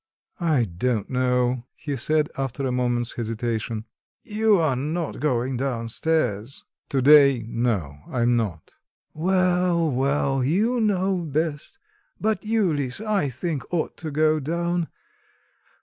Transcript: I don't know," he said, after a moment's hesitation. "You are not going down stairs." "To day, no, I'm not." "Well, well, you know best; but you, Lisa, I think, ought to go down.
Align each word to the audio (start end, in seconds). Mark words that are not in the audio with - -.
I 0.39 0.63
don't 0.63 1.11
know," 1.11 1.67
he 1.75 1.95
said, 1.95 2.31
after 2.35 2.65
a 2.65 2.71
moment's 2.71 3.13
hesitation. 3.17 3.85
"You 4.23 4.57
are 4.57 4.75
not 4.75 5.19
going 5.19 5.57
down 5.57 5.89
stairs." 5.89 6.63
"To 6.89 7.03
day, 7.03 7.43
no, 7.47 7.99
I'm 8.09 8.35
not." 8.35 8.73
"Well, 9.13 9.91
well, 9.91 10.43
you 10.43 10.79
know 10.81 11.17
best; 11.17 11.77
but 12.19 12.43
you, 12.43 12.73
Lisa, 12.73 13.07
I 13.07 13.29
think, 13.29 13.71
ought 13.71 13.95
to 13.97 14.09
go 14.09 14.39
down. 14.39 14.87